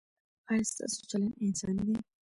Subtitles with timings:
[0.51, 1.95] ایا ستاسو چلند انساني دی؟